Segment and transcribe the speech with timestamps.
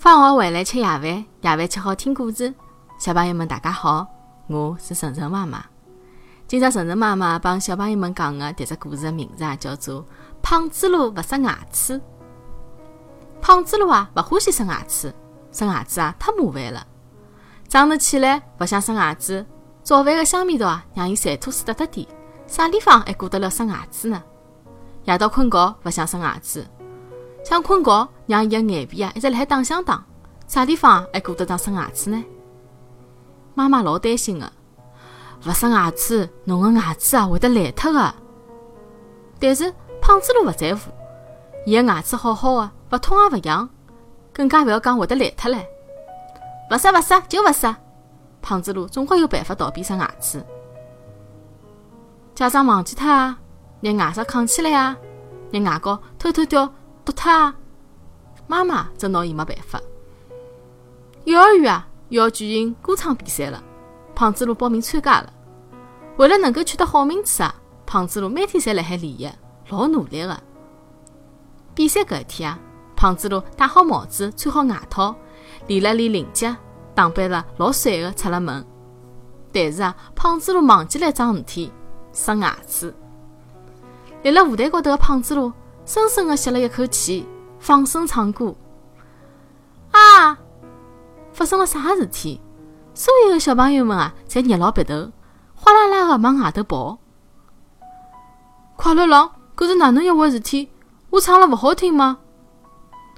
[0.00, 2.54] 放学回来吃夜饭，夜饭吃好听故事。
[2.98, 4.06] 小朋友们，大家好，
[4.46, 5.62] 我是晨晨妈妈。
[6.48, 10.00] 今朝晨晨妈妈帮小朋友们讲的迭只故事的名字啊，叫做
[10.40, 11.98] 《胖子路勿刷牙齿》。
[13.42, 15.14] 胖子路啊，勿欢喜刷牙齿，
[15.52, 16.86] 刷牙齿啊太麻烦了。
[17.68, 19.44] 早晨起来勿想刷牙齿，
[19.82, 22.08] 早饭的香味道啊，让伊馋吐死得得点，
[22.46, 24.22] 啥地方还顾得了刷牙齿呢？
[25.04, 26.66] 夜到困觉勿想刷牙齿。
[27.42, 30.04] 想困觉，让伊个眼皮啊一直辣海打相打，
[30.46, 32.22] 啥地方还顾得上刷牙齿呢？
[33.54, 34.50] 妈妈老担心个，
[35.46, 38.14] 勿刷牙齿，侬个牙齿啊会得烂脱个。
[39.40, 40.90] 但是胖子路勿在乎，
[41.66, 43.68] 伊个牙齿好好个，勿痛也勿痒，
[44.32, 45.64] 更加勿要讲会得烂脱唻。
[46.70, 47.76] 勿刷勿刷就勿刷，
[48.40, 50.44] 胖子路总归有办法逃避刷牙齿。
[52.34, 53.38] 家长忘记脱啊，
[53.80, 54.96] 拿牙刷扛起来啊，
[55.50, 56.72] 拿牙膏偷偷掉。
[57.10, 57.52] 堵脱啊！
[58.46, 59.80] 妈妈真拿伊没办法。
[61.24, 63.60] 幼儿园啊，要举行歌唱比赛了，
[64.14, 65.32] 胖子路报名参加了。
[66.18, 67.52] 为了能够取得好名次啊，
[67.84, 69.30] 胖子路每天侪辣海练习，
[69.70, 70.40] 老努力个。
[71.74, 72.58] 比赛搿一天啊，
[72.94, 75.12] 胖子路戴好帽子，穿好外套，
[75.66, 76.56] 理了理领结，
[76.94, 78.64] 打扮了老帅个出了门。
[79.52, 81.72] 但是啊，胖子路忘记了一桩事体，
[82.12, 82.94] 刷牙齿。
[84.22, 85.52] 立辣舞台高头个胖子路。
[85.90, 87.26] 深深的吸了一口气，
[87.58, 88.54] 放声唱歌。
[89.90, 90.38] 啊！
[91.32, 92.40] 发生了啥事体？
[92.94, 95.10] 所有的小朋友们啊，侪热牢鼻头，
[95.56, 96.96] 哗啦啦的往外头跑。
[98.76, 100.70] 快乐狼，搿是哪能一回事体？
[101.10, 102.18] 我唱了勿好听吗？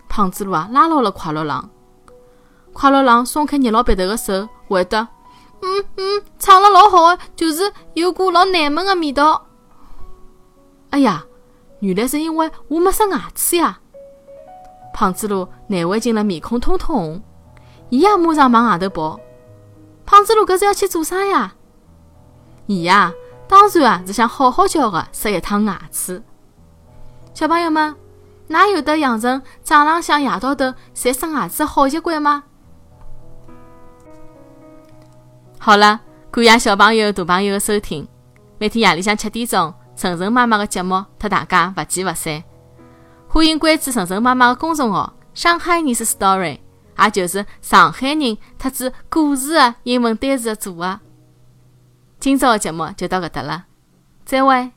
[0.09, 1.69] 胖子路啊，拉牢了快乐狼。
[2.73, 5.07] 快乐狼松开热牢鼻头的手，回答
[5.61, 9.45] ：“嗯嗯，唱了老好的，就是有股老难闻的味道。”
[10.89, 11.23] 哎呀！
[11.83, 13.81] 原来是因为我没刷牙齿呀！
[14.95, 17.23] 胖子路难为情了，面孔通通红，
[17.91, 19.19] 伊也马上往外头跑。
[20.07, 21.55] 胖子路搿是要去做啥呀？
[22.67, 23.13] 伊呀，
[23.49, 26.23] 当然啊是想好好教个刷一趟牙齿。
[27.35, 27.97] 小朋友们，
[28.47, 32.45] 哪有得养成早浪向、夜到头侪刷牙齿的好习惯吗？
[35.59, 36.01] 好了，
[36.31, 38.07] 感谢小朋友、大朋友的收听。
[38.59, 39.75] 每天夜里向七点钟。
[39.95, 42.43] 晨晨妈妈的节目，和大家不见不散。
[43.29, 46.59] 欢迎关注晨晨妈妈的公众号“上海人是 story”，
[46.99, 51.01] 也就是上海人特指故事的英文单词的组合。
[52.19, 53.65] 今朝的节目就到搿搭了，
[54.25, 54.73] 再会。